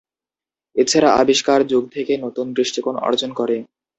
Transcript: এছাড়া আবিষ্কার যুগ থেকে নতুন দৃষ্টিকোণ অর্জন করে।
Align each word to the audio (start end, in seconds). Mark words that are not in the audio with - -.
এছাড়া 0.75 1.09
আবিষ্কার 1.21 1.59
যুগ 1.71 1.83
থেকে 1.91 2.13
নতুন 2.25 2.45
দৃষ্টিকোণ 2.57 2.95
অর্জন 3.07 3.31
করে। 3.33 3.57